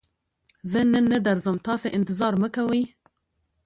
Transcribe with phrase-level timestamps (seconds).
[0.71, 2.83] زه نن نه درځم، تاسې انتظار مکوئ!